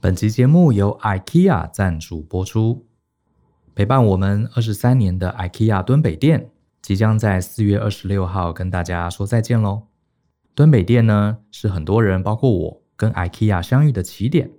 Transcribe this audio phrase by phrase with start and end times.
[0.00, 2.86] 本集节目由 IKEA 赞助播出。
[3.74, 9.88] 陪伴我们二十三年的 IKEA 敦北店，即将在四月二十六号跟大家说再见喽。
[10.54, 14.52] 敦北店呢，是很多人，包括我，跟 IKEA 相遇的起点，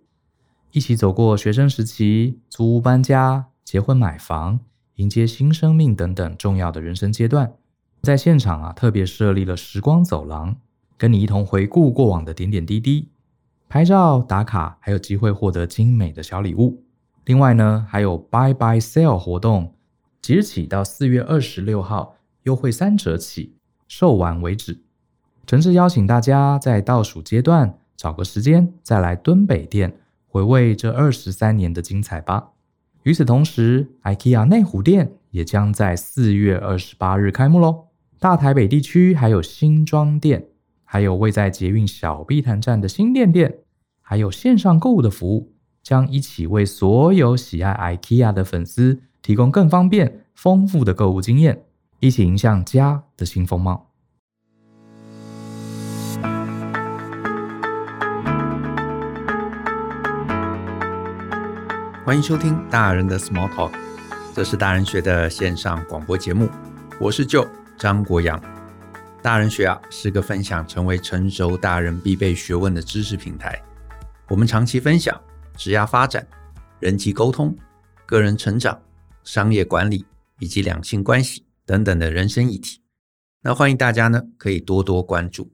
[0.73, 4.59] 一起走过学生时期、租屋搬家、结婚买房、
[4.95, 7.53] 迎接新生命等等重要的人生阶段。
[8.01, 10.57] 在现场啊，特别设立了时光走廊，
[10.97, 13.07] 跟你一同回顾过往的点点滴滴。
[13.69, 16.83] 拍照打卡，还有机会获得精美的小礼物。
[17.25, 19.75] 另外呢，还有 Buy Buy Sale 活动，
[20.23, 23.53] 即日起到四月二十六号，优惠三折起，
[23.87, 24.81] 售完为止。
[25.45, 32.53] 诚挚邀请大家在倒数阶段找个时间再来敦北店回味这二十三年的精彩吧。
[33.03, 37.89] 与此同时，IKEA 内湖店也将在四月二十八日开幕喽。
[38.19, 40.47] 大台北地区还有新庄店。
[40.91, 43.59] 还有位在捷运小碧潭站的新店店，
[44.11, 51.65] 还有线上购物的服务，将一起为所有喜爱 IKEA 的粉丝提供更方便、丰富的购物经验，
[51.99, 53.91] 一起迎向家的新风貌。
[62.03, 63.73] 欢迎收听大人的 Small Talk，
[64.33, 66.49] 这是大人学的线上广播节目，
[66.99, 68.41] 我是 Joe 张国阳。
[69.21, 73.61] 大人学啊，是个分享成为成熟大人必备学问的知识平台。
[74.29, 75.19] 我们长期分享
[75.57, 76.25] 职业发展、
[76.79, 77.57] 人际沟通、
[78.05, 78.79] 个人成长、
[79.23, 80.05] 商业管理
[80.37, 82.79] 以及两性关系等等的人生议题。
[83.41, 85.51] 那欢迎大家呢，可以多多关注。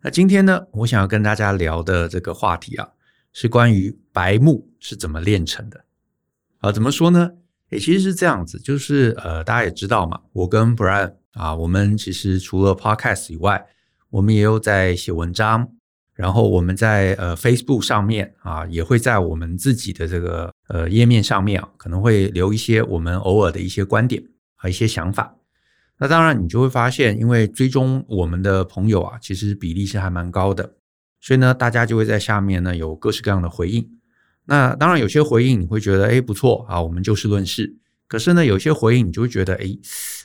[0.00, 2.88] 那今天呢，我想要跟大家聊的这个话题啊，
[3.34, 5.84] 是关于白目是怎么炼成的。
[6.60, 7.32] 啊，怎么说呢？
[7.68, 11.16] 诶，其实是这样子，就是呃，大家也知道嘛，我跟 Brian。
[11.32, 13.66] 啊，我们其实除了 Podcast 以外，
[14.08, 15.68] 我们也有在写文章，
[16.14, 24.22] 然后我们在呃 Facebook 上面啊，也会在我们自己的这个呃页面上面啊，可能会留一些我们偶尔的一些观点
[24.54, 25.36] 和一些想法。
[25.98, 30.74] 那当然，你就会发现，因为追踪我们的朋友啊，其实比例是还蛮高的，
[31.20, 33.88] 所以呢，大家就会在下面呢有各式各样的回应。
[34.46, 37.76] 那当然，有些回应你会觉得，哎，不错啊，我们就事论事。
[38.14, 39.76] 可是呢，有些回应你就会觉得，哎，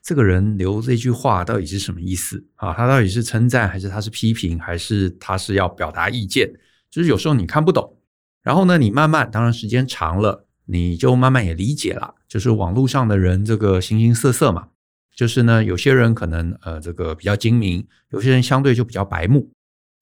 [0.04, 2.72] 这个人留这句话到底是什么意思啊？
[2.72, 6.54] 他到底是称赞，还是他是批评，还是他是要表达意见？
[6.92, 7.98] 就是有时候你看不懂，
[8.44, 12.14] 然后呢，你慢慢，当然时间长了，你就慢慢也理解了。
[12.28, 14.68] 就是网络上的人这个形形色色嘛，
[15.16, 19.50] 就是呢，有些人可能呃这个比较精明，有些人相对就比较白目。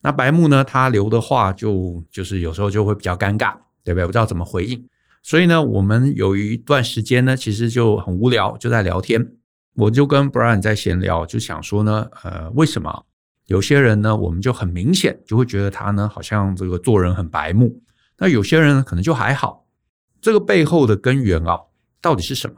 [0.02, 3.56] 那白目呢，他留的话就就是有时候就会比较尴尬，
[3.86, 4.06] 对不对？
[4.06, 4.86] 不知道怎么回应。
[5.28, 9.34] 所以呢，我们有一段时间呢，其实就很无聊，就在聊天。
[9.76, 13.04] 我就跟 Brian 在闲聊，就想说呢，呃，为什么
[13.48, 17.82] 有些人呢，我们就很明显就会觉得他呢，好像这个做人很白目。
[18.20, 19.66] 那有些人呢，可能就还好。
[20.22, 21.60] 这个背后的根源啊，
[22.00, 22.56] 到底是什么？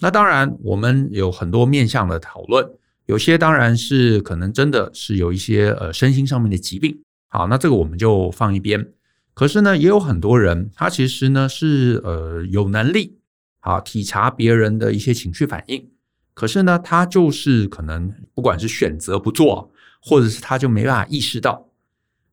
[0.00, 2.70] 那当然，我们有很多面向的讨论。
[3.06, 7.00] 有些当然是可能真的是有一些呃身心上面的疾病。
[7.28, 8.92] 好，那这个我们就放一边。
[9.38, 13.20] 可是呢，也有很多人，他其实呢是呃有能力
[13.60, 15.88] 啊体察别人的一些情绪反应，
[16.34, 19.70] 可是呢，他就是可能不管是选择不做，
[20.02, 21.68] 或者是他就没办法意识到，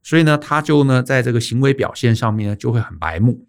[0.01, 3.47] 所以呢，他就呢在这个行为表现上面呢就会很白目。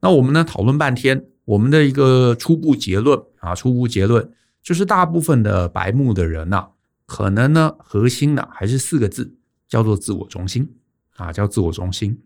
[0.00, 4.28] 那我们呢讨论半天，我们的一个初步结论啊，初步结论
[4.60, 6.70] 就是大部分的白目的人呐，
[7.06, 9.36] 可能呢核心呢还是四个字，
[9.68, 10.68] 叫做自我中心
[11.14, 12.20] 啊，叫自我中心。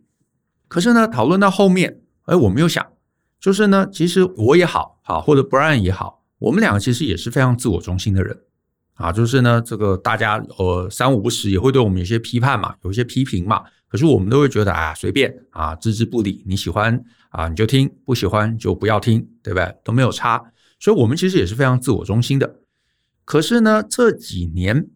[0.73, 2.83] 可是呢，讨论到后面，哎，我们又想，
[3.39, 8.35] 就是呢，其实我也好，好或者 Brian 也好，我们两个其实也是非常自我中心的人，
[8.95, 19.77] 啊，就是呢，这个大家呃三五不时也会对我们有些批判嘛，有一些批评嘛，可是我们都会觉得啊，随便啊，置之不理，你喜欢啊你就听，不喜欢就不要听，对不对？
[19.85, 20.43] 都没有差，
[20.81, 22.61] 所以我们其实也是非常自我中心的。
[23.27, 24.87] 可是呢，这几年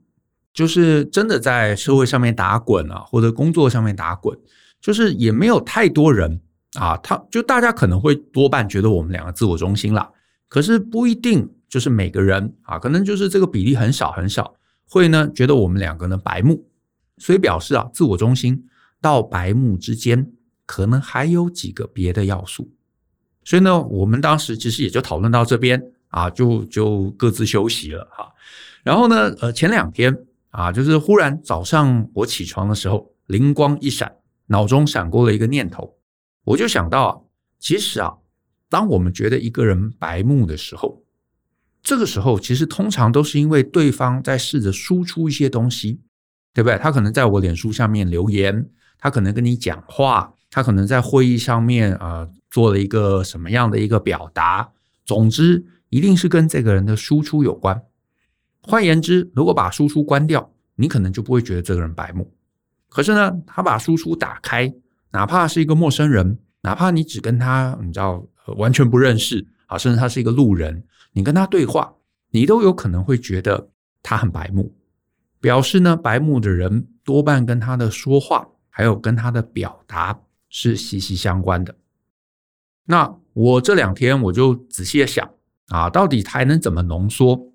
[0.54, 4.38] 就是真的在社会上面打滚啊，或者工作上面打滚。
[4.86, 6.40] 就是也没有太多人
[6.78, 10.08] 啊，他就大家可能会多半觉得我们两个自我中心啦，
[10.46, 14.54] 可是不一定就是每个人啊，可能就是这个比例很少很少，
[14.88, 16.64] 会呢觉得我们两个呢白目，
[17.18, 18.64] 所以表示啊，自我中心
[19.00, 20.30] 到白目之间
[20.66, 22.70] 可能还有几个别的要素，
[23.42, 28.32] 所以呢，我们当时其实也就讨论到这边啊，就就各自休息了哈。
[28.84, 30.16] 然后呢，呃，前两天
[30.50, 34.15] 啊，就是忽然早上我起床的时候，灵光一闪。
[34.46, 35.96] 脑中闪过了一个念头，
[36.44, 37.20] 我就想到啊，
[37.58, 38.18] 其实啊，
[38.68, 41.04] 当我们觉得一个人白目的时候，
[41.82, 46.00] 这个时候其实通常都是因为对方在试着输出一些东西，
[46.52, 46.78] 对不对？
[46.78, 54.72] 他可能在我脸书下面留言，他可能跟你讲话，他可能在会议上面啊、呃、做了一个什么样的一个表达，
[55.04, 57.82] 总之一定是跟这个人的输出有关。
[58.62, 62.35] 换言之，如果把输出关掉，你可能就不会觉得这个人白目。
[62.88, 64.72] 可是呢，他把输出打开，
[65.10, 71.94] 哪怕是一个陌生人，哪怕你只跟他你知道完全不认识啊，甚至他是一个路人，你跟他对话，
[72.30, 73.68] 你都有可能会觉得
[74.02, 74.74] 他很白目。
[75.40, 80.18] 表示呢，白目的人多半跟他的说话还有跟他的表达
[80.48, 81.76] 是息息相关的。
[82.86, 85.28] 那我这两天我就仔细的想
[85.68, 87.52] 啊，到底还能怎么浓缩？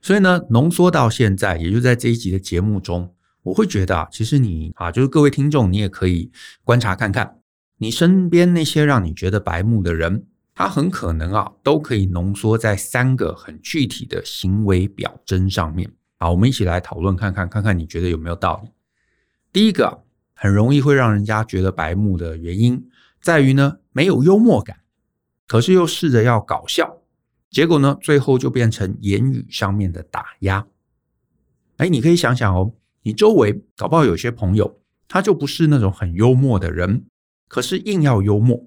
[0.00, 6.30] 所以呢，浓缩到现在，也就在这一集的节目中，我会觉得啊，其实你啊，就是各位听众，你也可以
[6.62, 7.40] 观察看看，
[7.78, 15.90] 你身边那些让你觉得白目的人，他很可能啊，都可以浓缩在三个很具体的行为表征上面。
[16.18, 18.70] 好，我们一起来讨论看看，看看你觉得有没有道理。
[19.52, 20.04] 第一个，
[20.34, 22.88] 很容易会让人家觉得白目的原因，
[23.20, 24.78] 在于呢，没有幽默感，
[25.48, 26.98] 可是又试着要搞笑，
[27.50, 30.64] 结果呢，最后就变成言语上面的打压。
[31.78, 32.72] 哎，你可以想想哦，
[33.02, 37.04] 你周围搞不好有些朋友，他就不是那种很幽默的人，
[37.48, 38.66] 可是硬要幽默，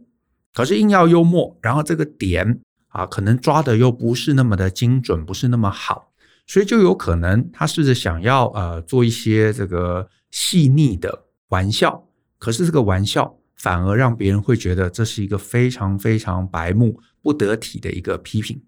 [0.54, 6.12] 可是硬要幽默，然后这个点啊，可能抓的又不是那么的精准，不是那么好。
[6.48, 18.62] 所以就有可能他试着想要呃做一些这个细腻的玩笑，可是这个玩笑反而让别人会觉得这是一个非常非常白目不得体的一个批评。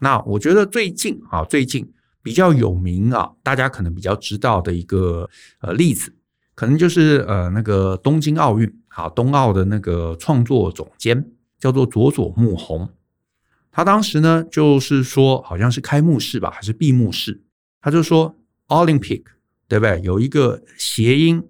[0.00, 1.90] 那我觉得最近啊，最近
[2.24, 5.28] 比较有名啊，大家可能比较知道的一个
[5.60, 6.16] 呃例子，
[6.54, 12.88] 可能就是呃那个东京奥运啊，东奥的那个创作总监叫做佐佐木宏。
[13.70, 17.42] 他当时呢，就是说，好像是开幕式吧，还是闭幕式，
[17.82, 18.34] 他就说
[18.68, 19.24] Olympic，
[19.68, 20.00] 对不对？
[20.02, 21.42] 有一个谐音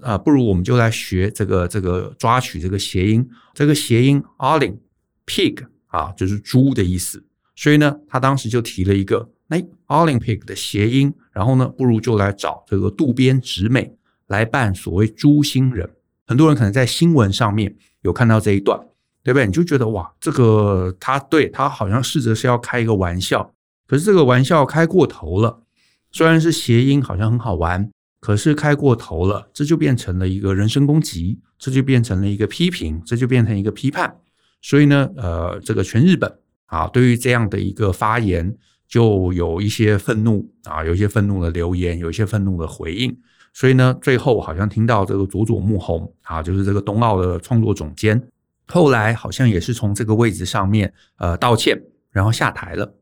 [0.00, 7.26] 啊，不如我们就来学这个这个抓取这个谐音，这个谐音 Olympic 啊，就是猪的意思。
[7.54, 13.94] 所以呢，他当时就提了一个，哎，Olympic 的谐音，然后呢，不如就来找这个渡边直美
[14.26, 15.88] 来扮所谓猪星人。
[16.26, 18.80] 很多人可能在新闻上面有看到这一段。
[19.24, 19.46] 对不对？
[19.46, 23.54] 你就觉得哇，这个他对他好像试着是要开一个玩笑，
[23.86, 25.62] 可是这个玩笑开过头了。
[26.10, 27.88] 虽然是谐音，好像很好玩，
[28.18, 34.12] 可是开过头了，这就变成了一个人身攻击，这就变成了一个批评，这就变成一个批判。
[34.60, 36.28] 所以呢，呃，这个全日本
[36.66, 38.52] 啊，对于这样的一个发言，
[38.92, 43.16] 就有一些愤怒啊，有一些愤怒的留言，有一些愤怒的回应。
[43.54, 48.22] 所以呢，最后好像听到这个佐佐木宏啊，就是这个冬奥的创作总监。
[48.66, 52.94] 后来好像也是从这个位置上面呃道歉，然后下台了。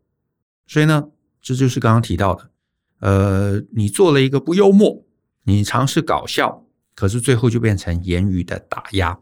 [0.69, 1.09] 所以呢，
[1.43, 2.51] 这就是刚刚提到的，
[3.01, 5.05] 呃，你做了一个不幽默，
[5.43, 6.65] 你尝试搞笑，
[6.95, 9.19] 可是最后就变成言语的打压。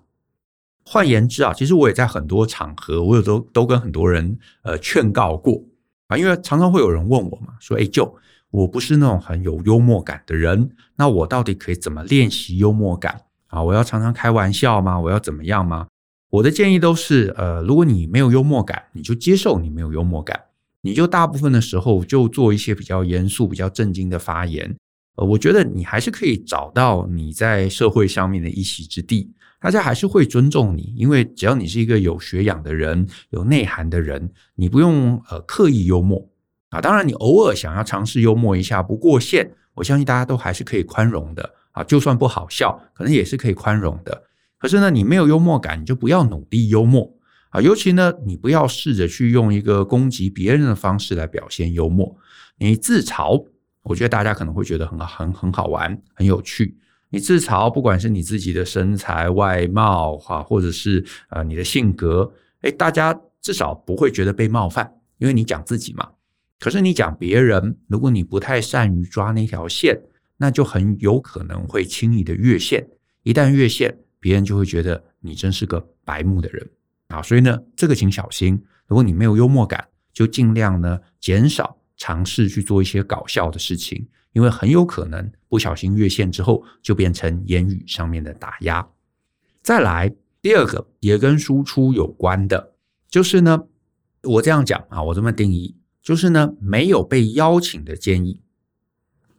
[0.84, 5.62] 换言之啊，其实我也在很多场合，我有都都跟很多人呃劝告过
[6.08, 8.16] 啊，因为常常会有人问我嘛，说哎，就
[8.50, 13.62] 我不是那种很有幽默感的人，那我到底可以怎么练习幽默感啊？
[13.62, 14.98] 我要常常开玩笑吗？
[14.98, 15.86] 我要怎么样吗？
[16.30, 20.38] 我的建议都是，呃，如果你没有幽默感，你就接受你没有幽默感，
[20.82, 24.76] 你就大部分的时候就做一些比较严肃、比较正经的发言。
[25.16, 36.28] 呃，我觉得你还是可以找到你在社会上面的一席之地，大家还是会尊重你，因为只要你是一个有学养的人、有内涵的人，你不用呃刻意幽默
[36.70, 36.80] 啊。
[36.80, 41.82] 当然，你偶尔想要尝试幽默一下，不过线，我相信大家都还是可以宽容的啊。
[41.82, 44.24] 就算不好笑，可能也是可以宽容的。
[44.58, 47.12] 可是呢，你没有幽默感，你就不要努力幽默
[47.50, 47.60] 啊！
[47.60, 52.16] 尤其呢，你不要试着去用一个攻击别人的方式来表现幽默。
[52.58, 53.46] 你自嘲，
[53.82, 56.76] 我觉得大家可能会觉得很很很好玩，很有趣。
[57.10, 66.10] 你自嘲，不管是你自己的身材、外貌哈，或者是呃你的性格，诶，大家至少不会觉得被冒犯，因为你讲自己嘛。
[66.60, 69.98] 可是你讲别人，如果你不太善于抓那条线，
[70.36, 72.86] 那就很有可能会轻易的越线。
[73.22, 76.68] 一旦越线，别人就会觉得你真是个白目的人
[77.08, 78.60] 啊，所以呢，这个请小心。
[78.86, 88.88] 如果你没有幽默感，就尽量呢减少尝试去做一些搞笑的事情，因为很有可能不小心越线之后，就变成言语上面的打压。
[89.62, 92.74] 再来第二个也跟输出有关的，
[93.08, 93.64] 就是呢，
[94.22, 98.40] 我这样讲啊，我这么定义，就是呢，没有被邀请的建议，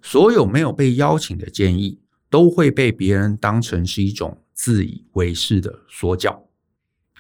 [0.02, 2.00] 所有没有被邀请的建议
[2.30, 4.38] 都会被别人当成是一种。
[4.62, 6.50] 自以为是的说教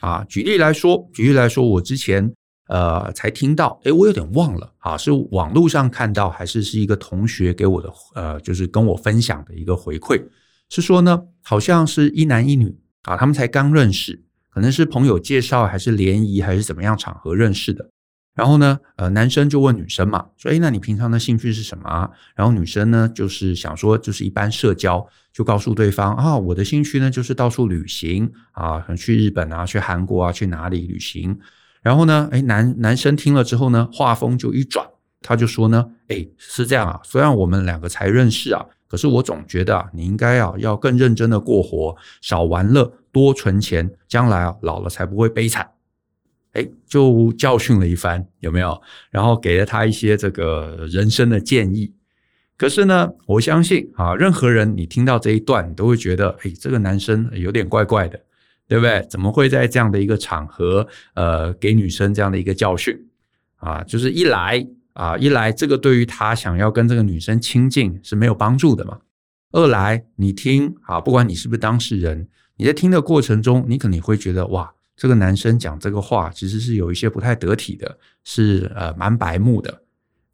[0.01, 0.25] 啊！
[0.25, 2.33] 举例来说，举例来说，我之前
[2.69, 10.23] 呃才听到，诶，我有点忘了啊，是网络上看到，还是是一个同学给我的呃，就是跟我分享的一个回馈，
[10.69, 17.89] 是说呢，好像是一男一女啊，他们才刚认识，可能是朋友介绍，还是联谊，还是怎么样场合认识的。
[18.35, 31.37] 然后呢，呃，男生就问女生嘛，说：“诶，那你平常的兴趣是什么啊？”然后女生呢，就是想说，就是一般社交，就告诉对方啊，我的兴趣呢，就是到处旅行啊，去日本啊，去韩国啊，去哪里旅行。
[31.81, 34.85] 然后呢，诶，男男生听了之后呢，话锋就一转，
[35.21, 45.69] 他就说呢，诶，是这样啊，虽然我们两个才认识啊，可是我总觉得啊，你应该啊，要更认真的过活，少玩乐，多存钱，将来啊，老了才不会悲惨。
[46.53, 48.81] 哎，就教训了一番，有没有？
[49.11, 51.93] 然后给了他一些这个人生的建议。
[52.57, 58.19] 可是呢，我相信啊，任何人你听到这一段，你都会觉得，哎，这个男生有点怪怪的，
[58.69, 59.05] 对不对？
[59.09, 62.95] 怎么会在这样的一个场合，呃，给女生这样的一个教训？
[63.55, 68.99] 啊，就是一来啊，一来这个对于他想要跟这个女生亲近是没有帮助的嘛。
[69.51, 74.73] 二来，你听啊，不管你是不是当事人，你在听的过程中，你可能会觉得哇。
[75.01, 79.81] 这个男生讲这个话，其实是有一些不太得体的，是呃蛮白目的。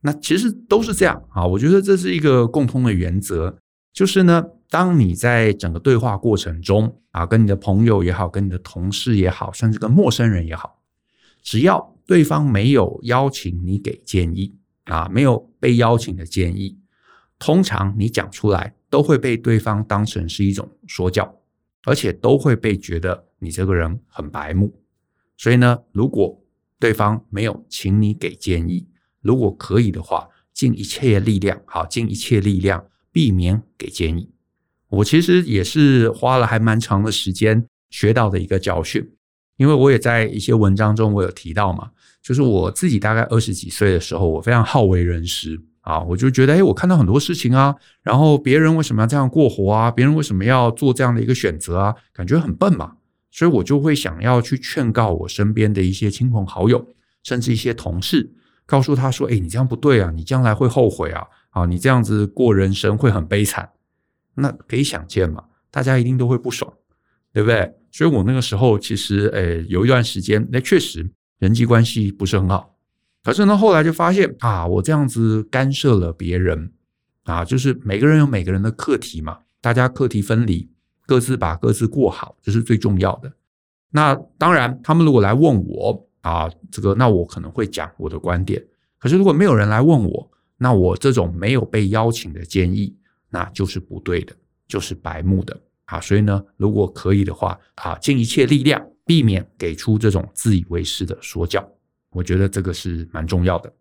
[0.01, 3.55] 那其实都是这样啊，我觉得这是一个共通的原则，
[3.93, 10.81] 就是呢，当你在整个对话过程中啊，跟你的朋友也好，跟你的同事也好，甚至跟陌生人也好，
[11.41, 14.55] 只要对方没有邀请你给建议
[14.85, 16.77] 啊，没有被邀请的建议，
[17.39, 21.39] 通常你讲出来都会被对方当成是一种说教。
[21.87, 24.73] 而且都会被觉得你这个人很白目，
[25.37, 26.41] 所以呢，如果
[26.79, 28.87] 对方没有请你给建议，
[29.21, 34.31] 如果可以的话，尽一切力量，好，尽一切力量避免给建议。
[34.89, 39.07] 我其实也是花了还蛮长的时间学到的一个教训，
[39.57, 41.89] 因为我也在一些文章中我有提到嘛，
[42.21, 45.61] 就是我自己大概二十几岁的时候，我非常好为人师。
[45.85, 49.91] 啊，我就觉得，哎，我看到很多事情啊，然后别人为什么要这样过活啊？
[49.91, 51.93] 别人为什么要做这样的一个选择啊？
[52.11, 52.93] 感觉很笨嘛，
[53.29, 56.83] 所以我就会想要去劝告我身边的一些亲朋好友，
[57.21, 58.31] 甚至一些同事，
[58.65, 63.69] 告诉他说，哎，你这样不对啊，你将来会后悔啊，啊，你这样子过人生会很悲惨。
[64.35, 66.71] 那可以想见嘛，大家一定都会不爽，
[67.33, 67.73] 对不对？
[67.91, 72.75] 所以我那个时候其实，哎，有一段时间，那确实人际关系不是很好。
[73.23, 76.71] 可是呢，后来就发现啊，我这样子干涉了别人
[77.23, 80.69] 啊，就是每个人有每个人的课题嘛，大家课题分离，
[81.07, 83.31] 各自把各自过好，这是最重要的。
[83.91, 88.61] 那当然，他们如果来问我啊，这个那我可能会讲我的观点。
[88.99, 92.95] 可是如果没有人来问我，那我这种没有被邀请的建议，
[93.29, 94.35] 那就是不对的，
[94.67, 95.99] 就是白目的啊。
[95.99, 101.67] 所以呢，如果可以的话啊，尽一切力量避免给出这种自以为是的说教。
[102.11, 103.73] 我觉得这个是蛮重要的，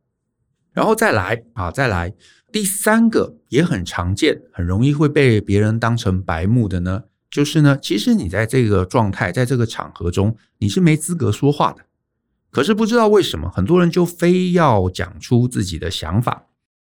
[0.72, 2.12] 然后再来啊，再来
[2.50, 11.84] 第三个也很常见，很容易会被别人当成白目的呢，就是呢，其实你在这个状态，在这个场合中，你是没资格说话的。
[12.50, 16.46] 可是不知道为什么，很多人就非要讲出自己的想法，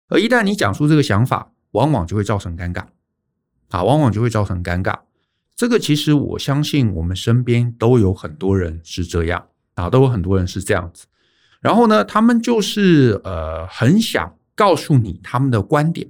[0.08, 2.86] 而一旦你讲出这个想法，往往就会造成尴尬，
[3.70, 4.98] 啊，往往就会造成尴尬。
[5.56, 11.06] 这个其实我相信我们身边都有很多人是这样啊，都有很多人是这样子。
[11.62, 16.10] 然后呢，他们就是呃，很想告诉你他们的观点。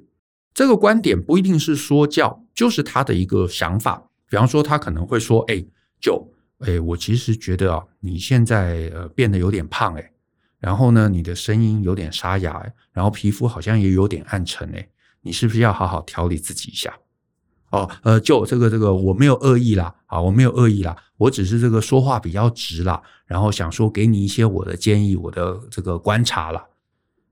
[0.54, 4.10] 这个观点不一定是说教，就是他的一个想法。
[4.30, 5.64] 比方说，他可能会说：“哎，
[6.00, 10.12] 就哎，我其实觉得啊，你现在呃变得有点胖哎，
[10.60, 14.90] 然后呢，你的声音有点沙哑哎，然后皮肤好像也有点暗沉哎，
[15.26, 16.94] 你是不是要好好调理自己一下？”
[17.72, 26.64] 哦，呃，就这个这个，我没有恶意啦，啊，我没有恶意啦，我只是这个说话比较直啦，然后想说给你一些我的建议，我的这个观察啦。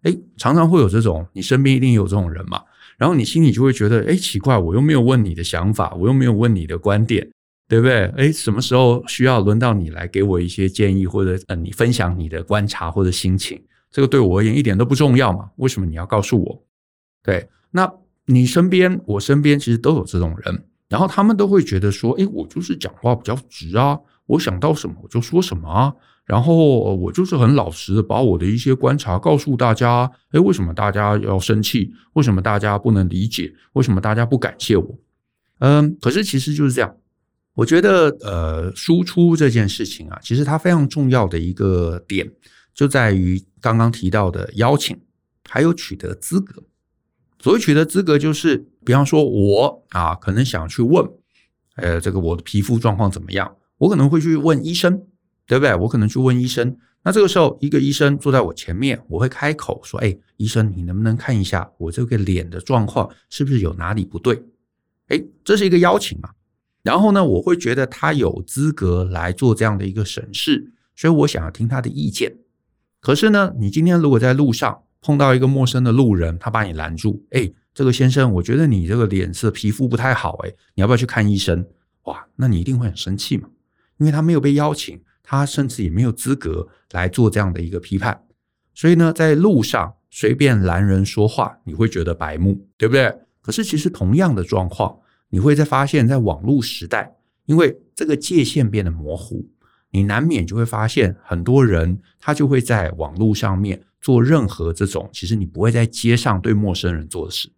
[0.01, 2.61] 诶，常常会有这种，你身边一定有这种人嘛，
[2.97, 7.25] 然后你心里就会觉得，诶，奇怪，我又没有问你的想法，我又没有问你的观点，
[7.69, 8.07] 对不对？
[8.17, 15.49] 诶，什么时候需要轮到你来给我一些建议，或者呃，你分享你的观察或者心情，这个对我而言一点都不重要嘛？
[15.55, 16.63] 为什么你要告诉我？
[17.23, 17.93] 对，那。
[18.25, 30.09] 你身边，我身边其实都有这种人，然后他们都会觉得说：“诶，我就是讲话比较直啊，我想到什么我就说什么啊，然后我就是很老实的把我的一些观察告诉大家。
[30.31, 31.91] 诶，为什么大家要生气？
[32.13, 33.53] 为什么大家不能理解？
[33.73, 34.99] 为什么大家不感谢我？
[35.59, 36.95] 嗯，可是其实就是这样。
[37.55, 42.31] 我觉得，呃，输出这件事情啊，其实它非常重要的一个点
[42.73, 44.97] 就在于刚刚提到的邀请，
[45.49, 46.63] 还有取得资格。
[47.43, 51.05] 所谓取得资格，就是比方说我啊，可能想去问，
[51.75, 53.57] 呃，这个我的皮肤状况怎么样？
[53.79, 55.03] 我可能会去问医生，
[55.45, 55.75] 对不对？
[55.75, 56.77] 我可能去问医生。
[57.03, 64.41] 那这个时候，一个医生坐在我前面，我会开口说：“哎，医生，你能不能看一下我这个脸的状况，是不是有哪里不对？”
[65.09, 66.29] 哎，这是一个邀请嘛。
[66.81, 72.37] 然后呢，我会觉得他有资格来做这样的一个审视，所以我想要听他的意见。
[73.01, 81.63] 可是呢，你今天如果在路上碰到一个陌生的路人，他把你拦住，哎，这个先生，我觉得你这个脸色皮肤不太好，哎，你要不要去看医生？
[82.05, 83.49] 哇，那你一定会很生气嘛，
[83.97, 88.23] 因为他没有被邀请，他甚至也没有资格来做这样的一个批判。
[88.73, 93.13] 所以呢，在路上随便拦人说话，你会觉得白目，对不对？
[93.41, 94.97] 可是其实同样的状况，
[95.29, 97.13] 你会在发现，在网络时代，
[97.45, 99.49] 因为这个界限变得模糊，
[99.91, 107.49] 你难免就会发现很多人他就会在网络上面做任何这种其实你不会在街上对陌生人做的事。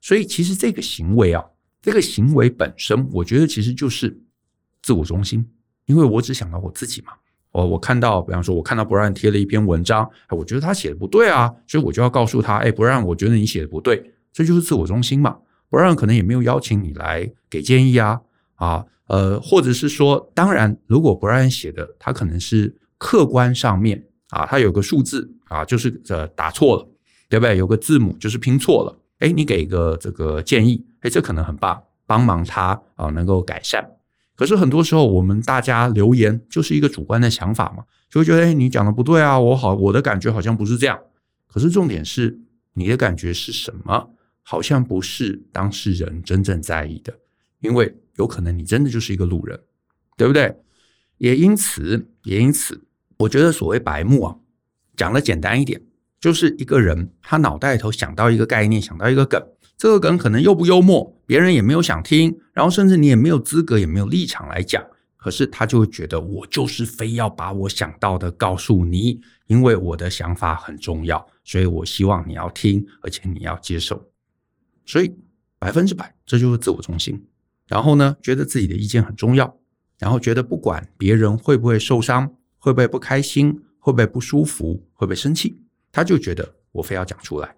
[0.00, 1.44] 所以其实这个行为啊，
[1.82, 4.18] 这个行为本身，我觉得其实就是
[4.82, 5.46] 自我中心，
[5.84, 7.12] 因为我只想到我自己嘛。
[7.52, 15.36] 我我看到，比方说，我看到 Brian 贴了一篇文章，我觉得他写的不对啊，所以我就要告诉他，哎，Brian，我觉得你写的不对，这就是自我中心嘛。
[15.68, 18.20] 不让可能也没有邀请你来给建议啊，
[18.54, 26.88] 啊，呃，或者是说，当然，如果 Brian 写的他可能是客观上面啊，他有个数字啊，就是呃打错了，
[27.28, 27.56] 对不对？
[27.56, 33.86] 有个字母就是拼错了，哎，你给一个这个建议，哎，这可能很棒，帮忙他啊能够改善。
[34.36, 40.98] 可是很多时候，我们大家留言就是一个主观的想法嘛，就会觉得，哎，你讲的不对啊，我好，我的感觉好像不是这样。
[41.46, 42.40] 可是重点是，
[42.74, 44.10] 你的感觉是什么？
[44.42, 47.12] 好像不是当事人真正在意的，
[47.60, 49.60] 因为有可能你真的就是一个路人，
[50.16, 50.56] 对不对？
[51.18, 52.82] 也因此，也因此，
[53.18, 54.34] 我觉得所谓白目啊，
[55.00, 55.80] 讲的简单一点，
[56.20, 59.42] 就是一个人他脑袋里头想到一个概念，想到一个梗。
[59.78, 64.84] 这个梗可能又不幽默，别人也没有想听，然后甚至你也没有资格，也没有立场来讲。
[65.16, 74.06] 可是他就会觉得，我就是非要把我想到的告诉你，因为我的想法很重要，所以我希望你要听，而且你要接受。
[74.84, 75.10] 所以
[75.58, 77.24] 百分之百，这就是自我中心。
[77.66, 79.56] 然后呢，觉得自己的意见很重要，
[79.98, 85.58] 然后觉得不管别人会不会受伤，会不会不开心，会不会不舒服，会不会生气，
[85.90, 87.56] 他就觉得我非要讲出来。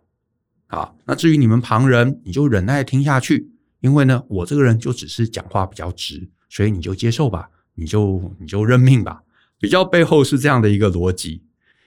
[0.68, 9.22] 啊，那至于你们旁人，你就忍耐听下去，因为呢，我这个人就只是讲话比较直，所以你就接受吧，你就你就认命吧。
[9.58, 11.42] 比较背后是这样的一个逻辑，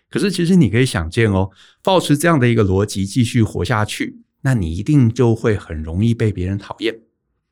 [0.10, 1.50] 可是其实你可以想见哦，
[1.82, 7.00] 保持这样的一个逻辑继续活下去，那你一定就会很容易被别人讨厌。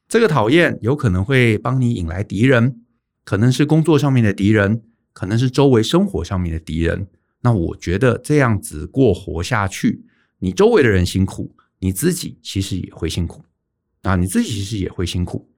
[0.08, 2.82] 这个讨厌有可能会帮你引来敌人，
[3.24, 7.08] 可能是工作上面的敌人，可能是周围生活上面的敌人。
[7.41, 10.06] 那我觉得这样子过活下去。
[10.39, 13.43] 你周围的人辛苦，你自己其实也会辛苦
[14.02, 14.15] 啊！
[14.17, 15.49] 你自己其实也会辛苦，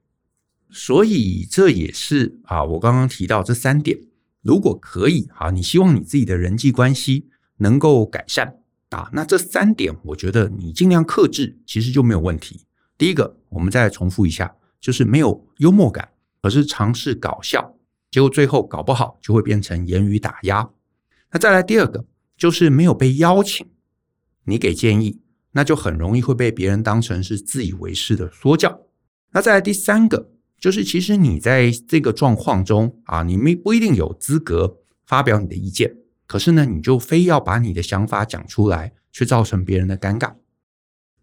[0.69, 3.99] 所以这也是啊，我刚刚提到这三点，
[4.41, 12.61] 如果可以啊，你希望你自己的人际关系能够改善啊，那这三点我觉得你尽量克制，其实就没有问题。
[12.97, 16.09] 第一个，我们再重复一下，就是没有幽默感，
[16.41, 17.74] 而是尝试搞笑，
[18.15, 20.69] 结果最后搞不好就会变成言语打压。
[21.33, 22.05] 那再来第二个，
[22.37, 23.67] 就是没有被邀请。
[24.45, 25.19] 你给建议，
[25.51, 28.79] 那就很容易会被别人当成是自以为是的说教。
[29.31, 35.93] 那再来第三个，就是其实你在这个状况中啊，你没不一定有资格发表你的意见，
[36.25, 40.35] 可是呢，你就非要把你的想法讲出来，却造成别人的尴尬。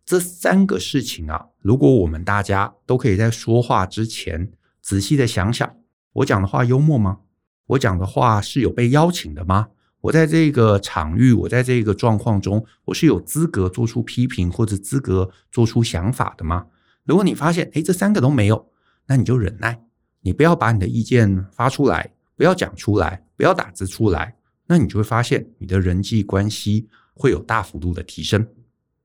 [0.04, 4.52] 这三个事情啊，如果我们大家都可以在说话之前
[4.82, 5.74] 仔细的想想，
[6.12, 7.20] 我讲的话幽默吗？
[7.66, 9.68] 我讲的话是有被邀请的吗？
[10.02, 16.66] 我在这个场域，我在这个状况中，我是有资格做出批评或者资格做出想法的吗？
[17.04, 18.68] 如果你发现，诶，这三个都没有，
[19.06, 19.80] 那你就忍耐，
[20.20, 28.46] 你不要把你的意见发出来，不要讲出来，不要打字出来，那你就会发现你的人际关系会有大幅度的提升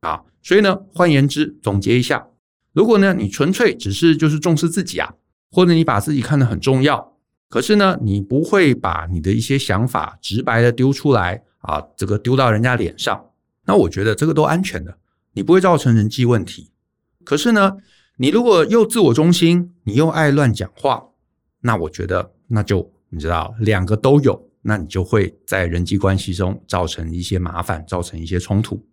[0.01, 0.23] 啊。
[0.41, 2.27] 所以呢，换言之，总结一下，
[2.73, 5.13] 如果呢，你纯粹只是就是重视自己啊，
[5.51, 7.17] 或者你把自己看得很重要。
[7.49, 13.25] 可是呢，你不会把你的一些想法直白的丢出来啊，这个丢到人家脸上。
[13.65, 14.97] 那我觉得这个都安全的，
[15.33, 16.71] 你不会造成人际问题。
[17.23, 17.77] 可是呢，
[18.17, 21.03] 你如果又自我中心，你又爱乱讲话，
[21.61, 28.85] 那我觉得那就你知道，两个都有，那你就会在人际关系中造成一些麻烦，造成一些冲突。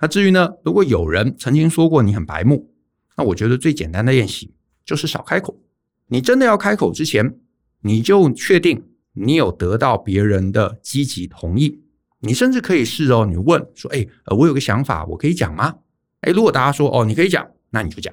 [0.00, 2.72] 那至于呢，如果有人曾经说过你很白目，
[3.16, 4.52] 那我觉得最简单的练习
[4.84, 5.56] 就是少开口。
[6.08, 7.38] 你真的要开口之前，
[7.80, 11.80] 你就确定你有得到别人的积极同意，
[12.20, 15.74] 你甚至可以试哦，你问说，哎，呃，我有个想法，我可以讲吗？
[16.20, 18.12] 哎，如果大家说，哦，你可以讲，那你就讲；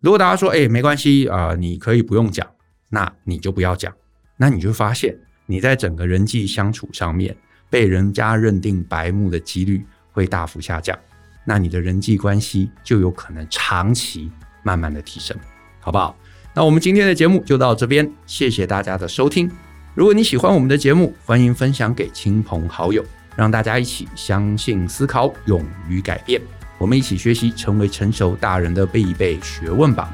[0.00, 2.46] 如果大家说，哎，没关系啊，你可以不用讲，
[2.88, 3.94] 那你就不要讲。
[4.36, 7.36] 那你就发现你在整个人际相处上面
[7.68, 10.98] 被人家认定白目的几率会大幅下降，
[11.44, 14.30] 那你的人际关系就有可能长期
[14.62, 15.36] 慢慢的提升，
[15.80, 16.16] 好不好？
[16.54, 19.50] 那我们今天的节目就到这边，谢谢大家的收听。
[19.94, 23.04] 如果你喜欢我们的节目，欢迎分享给亲朋好友，
[23.36, 26.40] 让大家一起相信、思考、勇于改变。
[26.78, 30.12] 我们一起学习，成为成熟大人的必备学问吧。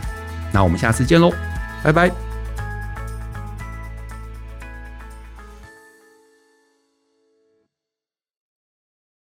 [0.53, 1.33] 那我们下次见喽，
[1.83, 2.36] 拜拜。